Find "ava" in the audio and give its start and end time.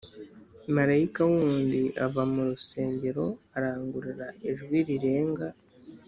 2.05-2.21